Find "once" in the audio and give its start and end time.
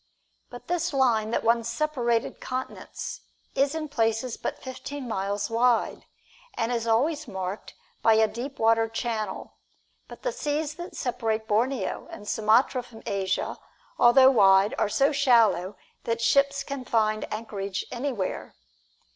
1.43-1.69